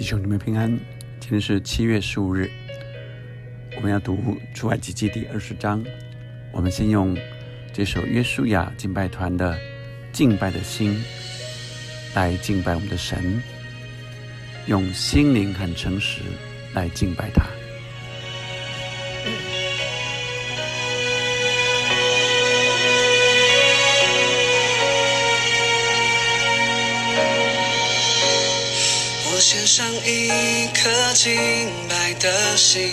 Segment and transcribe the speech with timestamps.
[0.00, 0.66] 弟兄姊妹平安，
[1.20, 2.50] 今天是七月十五日，
[3.76, 5.84] 我们要读出埃及记第二十章。
[6.52, 7.14] 我们先用
[7.70, 9.58] 这首约书亚敬拜团的
[10.10, 10.98] 敬拜的心
[12.14, 13.42] 来敬拜我们的神，
[14.68, 16.22] 用心灵很诚实
[16.72, 17.59] 来敬拜他。
[31.10, 31.32] 颗敬
[31.88, 32.88] 拜的心，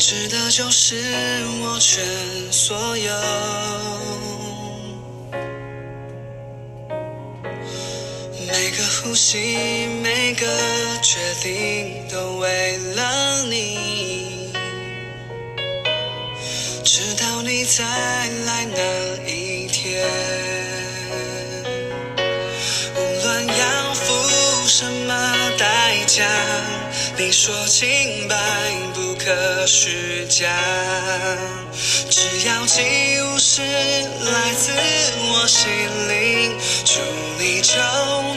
[0.00, 0.96] 值得就是
[1.62, 2.04] 我全
[2.50, 3.14] 所有。
[8.48, 10.44] 每个呼吸，每个
[11.00, 14.50] 决定，都为了你，
[16.82, 17.84] 直到你再
[27.18, 28.36] 你说清白
[28.94, 30.48] 不可虚假，
[32.08, 32.80] 只要祭
[33.20, 34.72] 物是来自
[35.30, 35.68] 我心
[36.08, 37.00] 灵，祝
[37.38, 37.74] 你超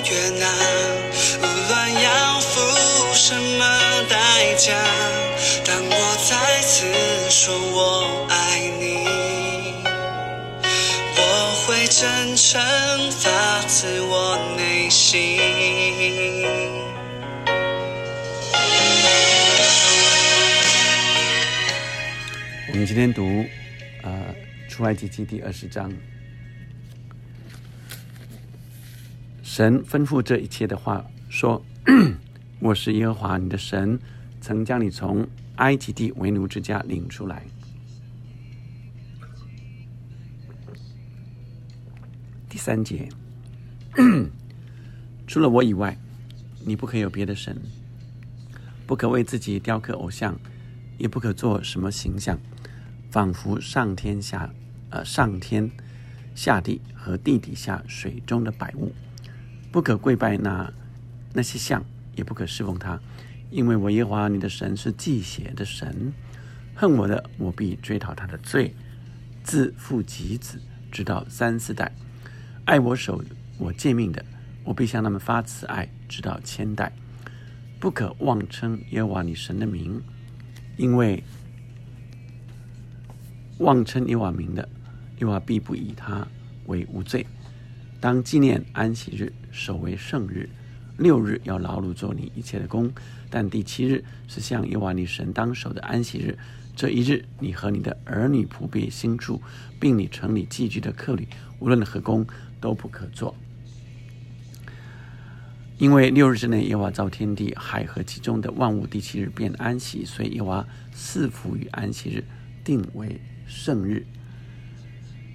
[0.03, 0.45] 越那。
[1.41, 3.63] 无论要付什么
[4.09, 4.73] 代价，
[5.64, 6.86] 当我再次
[7.30, 9.08] 说我爱你，
[11.16, 11.21] 我
[11.66, 12.61] 会真诚
[13.11, 16.38] 发自我内心。
[22.80, 23.45] 们今天读，
[24.03, 24.33] 呃，
[24.69, 25.91] 出埃及记第二十章。
[29.44, 31.61] 神吩咐这一切的话说
[32.61, 33.99] ：“我是耶和华你的神，
[34.39, 35.27] 曾将你从
[35.58, 37.44] 埃及地为奴之家领出来。”
[42.47, 43.09] 第三节，
[45.27, 45.98] 除了我以外，
[46.65, 47.61] 你不可以有别的神，
[48.87, 50.39] 不可为自己雕刻偶像，
[50.98, 52.39] 也不可做什么形象。
[53.09, 54.52] 仿佛上天下，
[54.92, 55.70] 呃，上天
[56.36, 58.93] 下地和地底下水中的百物，
[59.71, 60.71] 不可跪拜那
[61.33, 61.83] 那些像，
[62.15, 62.99] 也不可侍奉他，
[63.49, 66.14] 因为我耶和华你的神是祭血的神，
[66.75, 68.75] 恨我的，我必追讨他的罪，
[69.43, 71.91] 自父及子，直到三四代；
[72.65, 73.23] 爱我守
[73.58, 74.23] 我诫命的，
[74.64, 76.91] 我必向他们发慈爱，直到千代。
[77.80, 79.99] 不可妄称耶和华你神的名，
[80.77, 81.23] 因为。
[83.59, 84.67] 妄称耶瓦名的，
[85.20, 86.27] 耶瓦必不以他
[86.65, 87.25] 为无罪。
[87.99, 90.49] 当纪念安息日，守为圣日。
[90.97, 92.92] 六日要劳碌做你一切的工，
[93.30, 96.37] 但第七日是向耶瓦你神当守的安息日。
[96.75, 99.42] 这一日，你和你的儿女仆婢、新住，
[99.80, 101.27] 并你城里寄居的客旅，
[101.59, 102.26] 无论何工
[102.61, 103.36] 都不可做。
[105.77, 112.23] 因为六日之内，耶瓦造天地海和其中的万物，第七日便安息，所以耶瓦赐福于安息日，
[112.64, 113.20] 定为。
[113.49, 114.05] 圣日，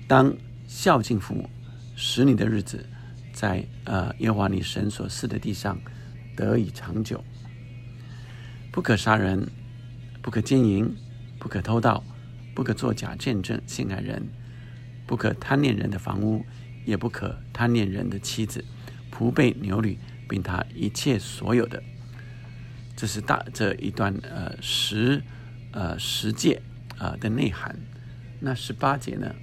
[0.06, 0.32] 当
[0.68, 1.50] 孝敬父母，
[1.96, 2.86] 使你的日子
[3.32, 5.76] 在呃耶和华你神所赐的地上
[6.36, 7.22] 得以长久。
[8.70, 9.50] 不可杀人，
[10.22, 10.94] 不可奸淫，
[11.40, 12.02] 不可偷盗，
[12.54, 14.22] 不可作假见证陷害人，
[15.06, 16.46] 不可贪恋人的房屋，
[16.84, 18.64] 也不可贪恋人的妻子、
[19.12, 19.98] 仆婢、牛驴，
[20.28, 21.82] 并他一切所有的。
[22.96, 25.20] 这是大这一段呃十
[25.72, 26.62] 呃十诫
[26.96, 27.76] 啊的内涵。
[28.44, 29.34] 那十八节呢？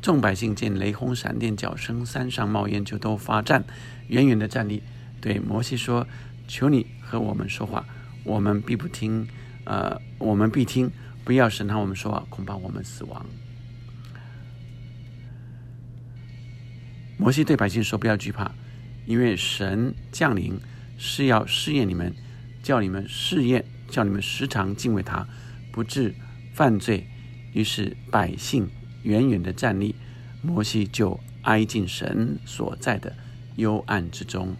[0.00, 3.64] 众百姓见雷轰、闪电、脚声，山上冒烟，就都发战，
[4.06, 4.84] 远远的站立，
[5.20, 6.06] 对摩西说
[6.46, 7.84] ：“求你和我们说话，
[8.22, 9.26] 我们必不听。
[9.64, 10.88] 呃，我们必听，
[11.24, 13.26] 不要审判我们说话，恐怕我们死亡。”
[17.18, 18.54] 摩西对百姓说：“不要惧怕，
[19.06, 20.56] 因为神降临
[20.96, 22.14] 是要试验你们，
[22.62, 25.26] 叫你们试验，叫你们时常敬畏他，
[25.72, 26.14] 不致
[26.54, 27.04] 犯罪。”
[27.52, 28.68] 于是百姓
[29.02, 29.94] 远远的站立，
[30.42, 33.12] 摩西就挨近神所在的
[33.56, 34.54] 幽暗之中。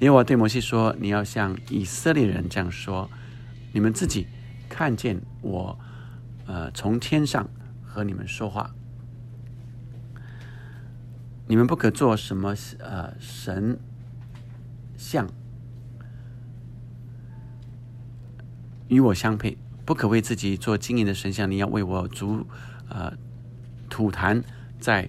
[0.00, 3.08] 耶和华对摩西说：“你要向以色列人这样说：
[3.72, 4.26] 你们自己
[4.68, 5.78] 看见我，
[6.46, 7.48] 呃，从天上
[7.84, 8.74] 和你们说话。
[11.46, 13.78] 你们不可做什么呃神
[14.96, 15.28] 像
[18.88, 22.46] 与我相配。”不可为自己做金银的神像，你要为我筑
[22.88, 23.12] 呃
[23.88, 24.42] 土坛，
[24.78, 25.08] 在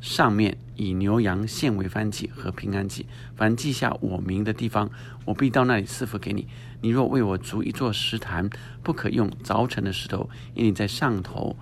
[0.00, 3.06] 上面以牛羊献为燔祭和平安祭。
[3.34, 4.90] 凡记下我名的地方，
[5.24, 6.46] 我必到那里赐福给你。
[6.80, 8.48] 你若为我足一座石坛，
[8.82, 11.56] 不可用凿成的石头，因你在上头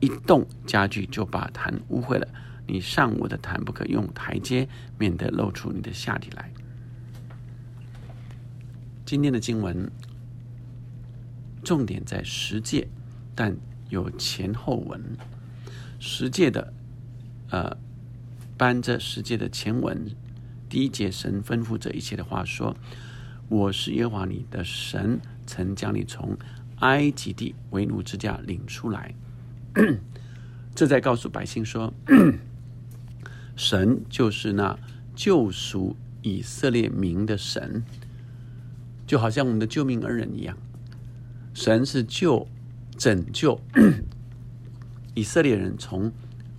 [0.00, 2.28] 一动家具，就把坛污秽了。
[2.66, 6.50] 你上我的坛不可用台阶，免得露出你的下体来。
[9.04, 9.90] 今天的经文
[11.64, 12.86] 重点在十诫，
[13.34, 13.56] 但
[13.88, 15.00] 有前后文。
[15.98, 16.72] 十诫的，
[17.50, 17.76] 呃，
[18.58, 20.06] 搬着十诫的前文，
[20.68, 22.76] 第一节神吩咐这一切的话说
[23.48, 26.36] ：“我是耶和华你的神，曾将你从
[26.80, 29.14] 埃及地为奴之家领出来。
[30.76, 31.94] ”这在告诉百姓说，
[33.56, 34.78] 神就是那
[35.14, 37.82] 救赎以色列民的神。
[39.06, 40.56] 就好像我们的救命恩人一样，
[41.54, 42.46] 神是救、
[42.98, 43.58] 拯救
[45.14, 46.12] 以色列人从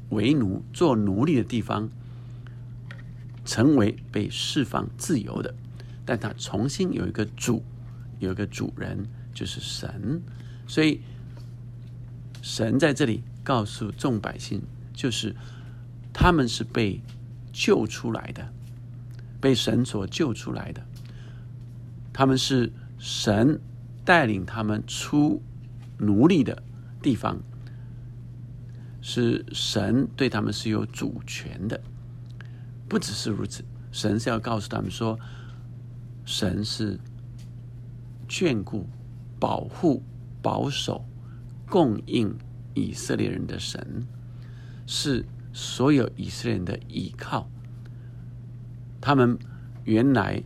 [0.09, 1.89] 为奴、做奴隶的地方，
[3.43, 5.53] 成为被释放自由的。
[6.05, 7.63] 但他重新有一个主，
[8.19, 10.21] 有一个主人，就是神。
[10.67, 11.01] 所以，
[12.41, 14.61] 神在这里告诉众百姓，
[14.93, 15.35] 就是
[16.13, 17.01] 他们是被
[17.51, 18.53] 救出来的，
[19.41, 20.85] 被神所救出来的。
[22.13, 23.59] 他们是神
[24.05, 25.41] 带领他们出
[25.97, 26.63] 奴隶的
[27.01, 27.37] 地方，
[29.01, 31.81] 是神对他们是有主权的。
[32.87, 35.19] 不只是如此，神是要告诉他们说，
[36.23, 36.99] 神是
[38.29, 38.87] 眷顾、
[39.39, 40.03] 保护、
[40.41, 41.03] 保守、
[41.67, 42.33] 供应
[42.75, 44.07] 以色列人的神，
[44.85, 47.49] 是所有以色列人的依靠。
[49.01, 49.37] 他们
[49.83, 50.41] 原来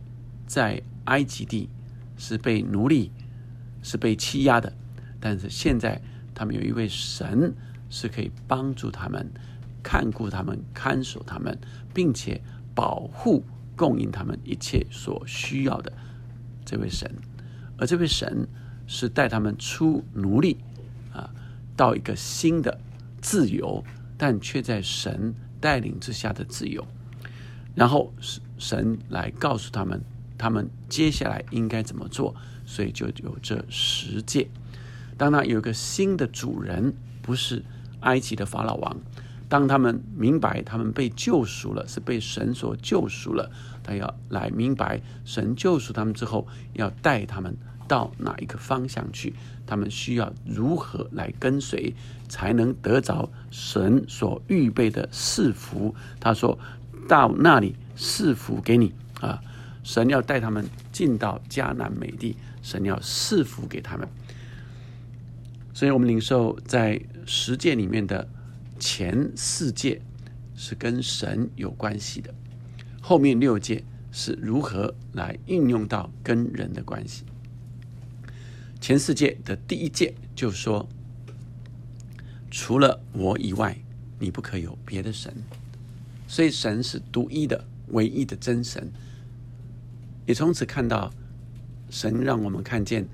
[0.46, 0.82] 在。
[1.06, 1.68] 埃及地
[2.16, 3.10] 是被奴隶，
[3.82, 4.72] 是被欺压的，
[5.18, 6.00] 但是现在
[6.34, 7.54] 他们有一位神
[7.88, 9.30] 是可以帮助他们、
[9.82, 11.58] 看顾他们、看守他们，
[11.92, 12.40] 并且
[12.74, 13.44] 保护、
[13.76, 15.92] 供应他们一切所需要的
[16.64, 17.10] 这位神。
[17.78, 18.46] 而这位神
[18.86, 20.58] 是带他们出奴隶
[21.12, 21.30] 啊，
[21.76, 22.80] 到一个新的
[23.20, 23.84] 自由，
[24.16, 26.86] 但却在神带领之下的自由。
[27.74, 28.12] 然后
[28.58, 30.00] 神来告诉他们。
[30.38, 32.34] 他们接下来应该怎么做？
[32.70, 34.46] 所以就有这十诫。
[35.18, 37.64] 当他有一个新的主人，不是
[38.02, 38.96] 埃及的法老王。
[39.48, 43.50] 当他们明白他们被救赎了，是被神所救赎了，
[43.82, 47.56] 他要来明白神救赎他们之后，要带他们
[47.88, 49.34] 到哪一个方向去？
[49.66, 51.92] 他们需要如何来跟随，
[52.28, 55.92] 才能得着神所预备的赐福？
[56.20, 56.56] 他说
[57.08, 59.42] 到那里赐福给你啊。
[59.82, 64.08] 神要带他们进到迦南美地，神要赐福给他们。
[65.72, 68.28] 所以，我们领受在十诫里面的
[68.78, 70.02] 前四诫
[70.54, 72.34] 是跟神有关系的，
[73.00, 77.24] 后面六诫是如何来应用到跟人的关系。
[78.80, 80.88] 前四诫的第一诫就说：
[82.50, 83.78] 除了我以外，
[84.18, 85.32] 你不可有别的神。
[86.26, 88.90] 所以，神是独一的、唯一的真神。
[90.26, 91.12] 也从此看到，
[91.90, 93.06] 神让我们看见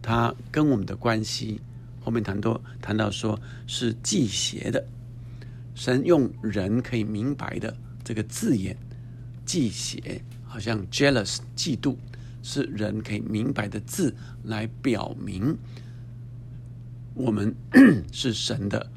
[0.00, 1.60] 他跟我们的关系。
[2.00, 4.82] 后面谈多谈到说是忌邪的，
[5.74, 8.74] 神用人可以明白的这个字眼，
[9.44, 11.96] 忌邪，好像 jealous 嫉妒，
[12.42, 14.14] 是人可以明白的字
[14.44, 15.54] 来表明
[17.12, 17.54] 我们
[18.10, 18.90] 是神的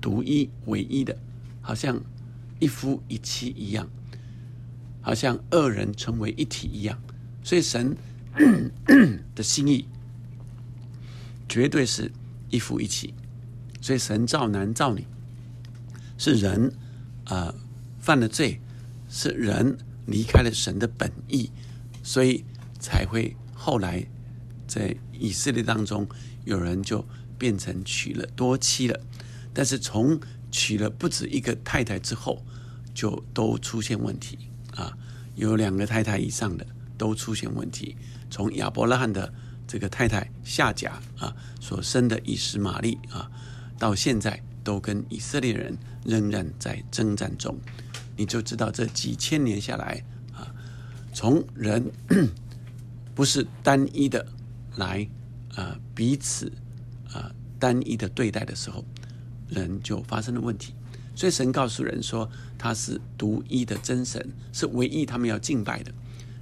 [0.00, 1.18] 独一唯一的，
[1.60, 2.00] 好像
[2.60, 3.88] 一夫一妻一样。
[5.00, 6.98] 好像二人成为一体一样，
[7.46, 7.96] 所以神
[9.36, 9.86] 的心意
[11.48, 12.10] 绝对是
[12.50, 13.14] 一夫一妻。
[13.80, 15.06] 所以神造男造女，
[16.18, 16.72] 是人
[17.22, 17.54] 啊
[18.00, 18.60] 犯了罪，
[19.08, 21.52] 是人离开了神的本意，
[22.02, 22.44] 所以
[22.80, 24.04] 才会后来
[24.66, 26.08] 在以色列当中
[26.44, 27.06] 有人就
[27.38, 29.00] 变成娶了多妻了。
[29.54, 30.18] 但是从
[30.50, 32.44] 娶了不止一个太太之后，
[32.92, 34.36] 就都出现问题。
[34.74, 34.98] 啊，
[35.36, 37.96] 有两个太太以上的都出现问题。
[38.30, 39.32] 从亚伯拉罕的
[39.66, 43.30] 这个太太夏甲啊所生的以实玛利啊，
[43.78, 47.56] 到现在都跟以色列人仍然在征战中，
[48.16, 50.52] 你就知道这几千年下来啊，
[51.12, 51.90] 从人
[53.14, 54.26] 不是单一的
[54.76, 55.08] 来
[55.54, 56.52] 啊彼此
[57.12, 58.84] 啊单一的对待的时候，
[59.48, 60.74] 人就发生了问题。
[61.14, 65.90] 所以神告诉人说，他是独一的真神，是唯一他们要敬拜的，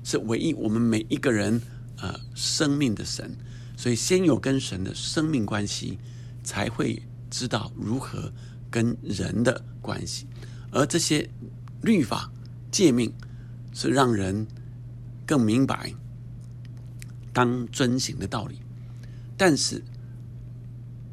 [0.04, 1.61] 是唯一我们每一个人
[1.96, 3.37] 呃生命的神。
[3.76, 5.99] 所以先有跟神的生命关系，
[6.44, 8.32] 才会知道如何
[8.70, 10.28] 跟人的关系。
[10.70, 11.28] 而这些
[11.82, 12.30] 律法
[12.70, 13.12] 诫命
[13.73, 14.46] 是让人
[15.26, 15.92] 更明白
[17.32, 18.61] 当遵行的道理。
[19.37, 19.82] 但是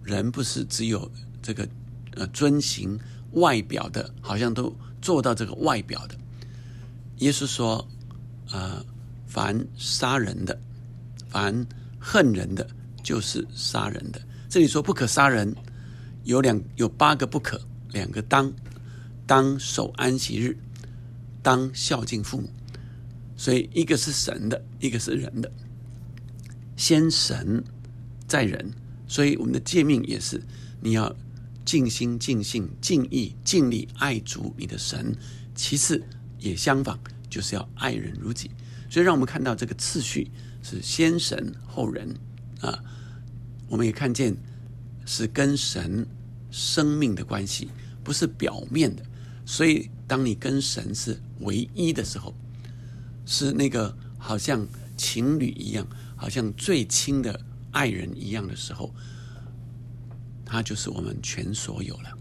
[0.04, 1.68] 人不是只有这个
[2.16, 3.00] 呃遵行。
[3.36, 6.18] 外表的，好像都做到这个外表的。
[7.20, 7.88] 耶稣说
[8.52, 8.86] ：“呃，
[9.28, 10.60] 凡杀人的，
[11.30, 11.66] 凡
[12.00, 12.68] 恨人的，
[13.02, 15.56] 就是杀人的。”这里说不可杀人，
[16.24, 17.60] 有两有八个不可，
[17.92, 18.52] 两个当，
[19.26, 20.58] 当守安息日，
[21.42, 22.50] 当孝敬父母。
[23.38, 25.52] 所以一个是神的，一个是人的。
[26.76, 27.64] 先神
[28.28, 28.70] 再人，
[29.08, 30.42] 所以我们的诫命也是
[30.82, 31.16] 你要
[31.64, 35.16] 尽心、尽性、尽意、尽力爱主你的神。
[35.56, 36.04] 其次
[36.40, 37.00] 也相仿，
[37.32, 38.52] 就是要爱人如己。
[38.92, 40.30] 所以让我们看到这个次序
[40.62, 42.16] 是先神后人
[42.60, 42.78] 啊。
[43.68, 44.38] 我们也看见
[45.08, 46.06] 是跟神
[46.52, 47.70] 生命的关系，
[48.04, 49.04] 不是表面的。
[49.46, 52.36] 所以当你跟神是唯一的时候。
[53.24, 57.40] 是那个好像情侣一样，好像最亲的
[57.72, 58.94] 爱人一样的时候，
[60.44, 62.18] 他就是我们全所有了。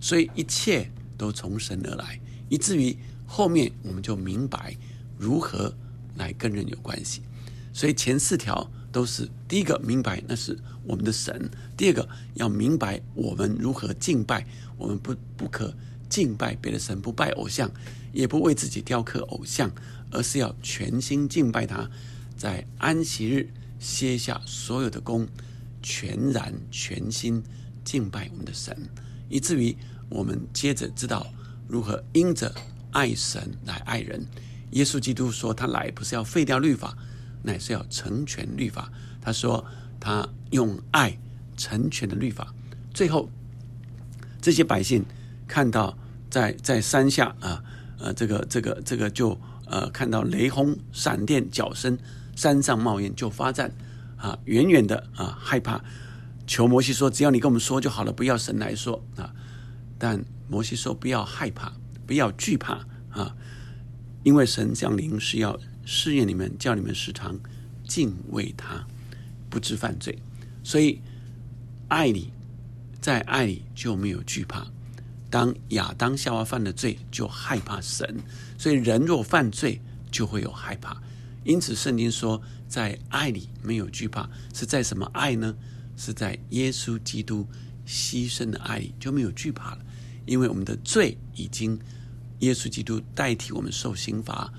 [0.00, 2.96] 所以一切都从神而来，以至于
[3.26, 4.76] 后面我们就明白
[5.18, 5.74] 如何
[6.16, 7.22] 来跟人有关系。
[7.72, 14.46] 所以前四条都是第一个明白那是我们的神，第二个要明白我们如何敬拜，
[14.78, 15.74] 我们不不可
[16.08, 17.70] 敬拜别的神，不拜偶像，
[18.12, 19.70] 也不为自己雕刻偶像。
[20.12, 21.90] 而是要全心敬拜他，
[22.36, 25.26] 在安息日歇下所有的功，
[25.82, 27.42] 全然全心
[27.84, 28.74] 敬拜我们的神，
[29.28, 29.76] 以至于
[30.08, 31.26] 我们接着知道
[31.66, 32.54] 如何因着
[32.96, 34.26] 爱神来爱人。
[34.70, 36.96] 耶稣基督说，他来不是要废掉律法，
[37.42, 38.90] 乃是要成全律法。
[39.20, 39.62] 他说，
[40.00, 41.18] 他用爱
[41.58, 42.54] 成全的律法。
[42.94, 43.28] 最后，
[44.40, 45.04] 这些百姓
[45.46, 45.96] 看到
[46.30, 47.62] 在在山下啊，
[47.98, 49.38] 呃，这个这个这个就。
[49.68, 51.98] 呃，看到雷轰、闪电、脚声，
[52.36, 53.68] 山上冒烟就发战，
[54.16, 55.82] 啊，远远的啊，害怕，
[56.46, 59.34] 求摩西说：“只要你跟我们说就好了，不要神来说啊。”
[59.98, 61.72] 但摩西说：“不要害怕，
[62.06, 63.36] 不要惧怕啊，
[64.22, 67.38] 因为神降临是要试验你们，叫你们时常
[67.86, 68.86] 敬畏他，
[69.50, 70.18] 不知犯罪。
[70.62, 71.00] 所以
[71.88, 72.32] 爱里，
[73.00, 74.66] 在爱里就没有惧怕。
[75.28, 78.16] 当亚当夏娃犯了罪，就害怕神。”
[78.56, 81.02] 所以，人若犯罪，就会有害怕。
[81.44, 85.54] 因此，圣经说，在爱里没有惧怕，是在什么爱呢？
[85.96, 87.46] 是在耶稣基督
[87.86, 89.78] 牺牲的爱里就没有惧怕了。
[90.26, 91.78] 因为我们的罪已经
[92.40, 94.52] 耶稣基督代替我们受刑罚，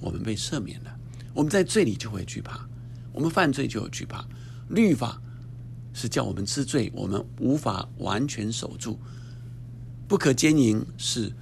[0.00, 0.98] 我们被赦免了。
[1.32, 2.68] 我们在罪里就会惧怕，
[3.12, 4.24] 我们犯罪就有惧怕。
[4.68, 5.20] 律法
[5.92, 8.98] 是叫我们知罪，我们无法完全守住。
[10.06, 11.32] 不可奸淫是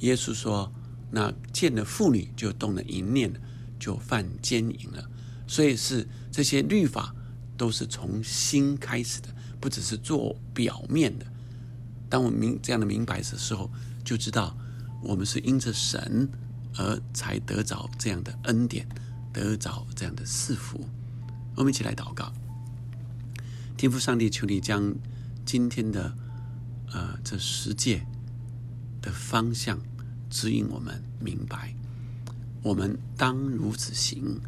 [0.00, 0.72] 耶稣说。
[1.10, 3.32] 那见了妇女就动了淫念，
[3.78, 5.02] 就犯奸淫了。
[5.46, 7.14] 所以是这些律法
[7.56, 11.24] 都是从心开始的，不只是做表面的。
[12.10, 13.70] 当我们明这样的明白的时候，
[14.04, 14.54] 就知道
[15.02, 16.28] 我们是因着神
[16.76, 18.86] 而才得着这样的恩典，
[19.32, 20.84] 得着这样的赐福。
[21.54, 22.32] 我们一起来祷告，
[23.76, 24.94] 天父上帝，求你将
[25.44, 26.14] 今天的
[26.92, 28.06] 呃这十诫
[29.00, 29.78] 的方向。
[30.30, 31.74] 指引我们明白，
[32.62, 34.38] 我们当如此行，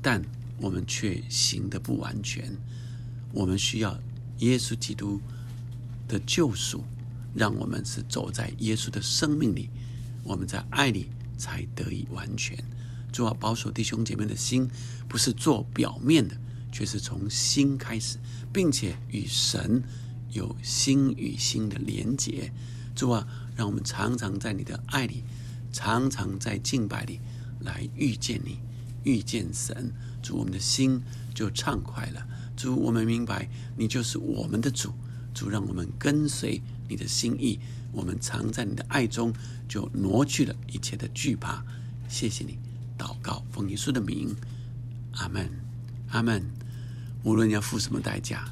[0.00, 0.22] 但
[0.58, 2.56] 我们却行的不完全。
[3.32, 3.98] 我们需要
[4.38, 5.20] 耶稣基督
[6.06, 6.84] 的救赎，
[7.34, 9.70] 让我们是走在耶稣的生命里，
[10.24, 12.58] 我们在爱里才得以完全。
[13.12, 14.68] 主啊保守弟兄姐妹的心，
[15.08, 16.36] 不是做表面的，
[16.72, 18.18] 却是从心开始，
[18.52, 19.82] 并且与神
[20.30, 22.52] 有心与心的连结。
[22.96, 23.28] 主啊。
[23.56, 25.22] 让我们常常在你的爱里，
[25.72, 27.20] 常常在敬拜里
[27.60, 28.58] 来遇见你，
[29.04, 29.92] 遇见神。
[30.20, 31.00] 主，我们的心
[31.32, 32.26] 就畅快了。
[32.56, 34.92] 主，我们明白你就是我们的主。
[35.32, 37.60] 主，让我们跟随你的心意。
[37.94, 39.32] 我们常在你的爱中，
[39.68, 41.64] 就挪去了一切的惧怕。
[42.08, 42.58] 谢谢你，
[42.98, 44.34] 祷告奉耶稣的名，
[45.12, 45.48] 阿门，
[46.10, 46.42] 阿门。
[47.22, 48.44] 无论要付什么代价，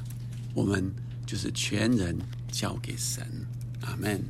[0.53, 0.91] 我们
[1.27, 2.17] 就是全人
[2.51, 3.27] 交给神。
[3.81, 4.23] 阿门。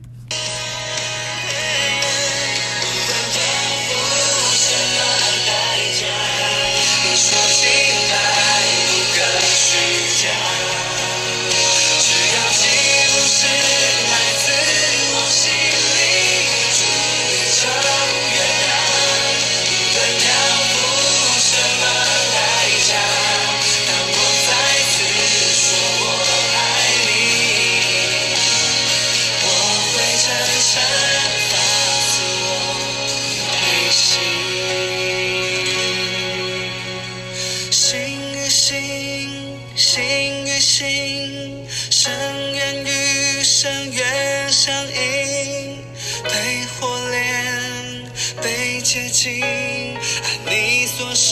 [51.24, 51.32] 你所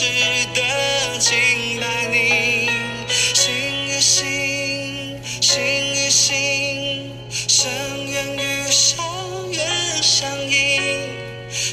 [0.54, 0.62] 的
[1.18, 2.66] 敬拜你，
[3.34, 3.52] 心
[3.88, 5.60] 与心，心
[5.92, 7.68] 与心，深
[8.06, 9.04] 渊与深
[9.52, 10.56] 渊相映，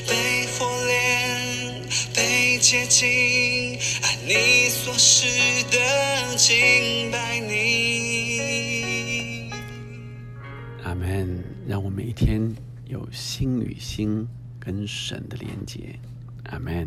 [0.06, 5.26] 被火炼，被洁净，爱你所示
[5.72, 5.78] 的
[6.36, 9.50] 敬拜你。
[10.84, 11.42] 阿门。
[11.66, 12.54] 让我每天
[12.86, 14.28] 有心与心
[14.60, 15.98] 跟神的连接。
[16.50, 16.86] 阿门。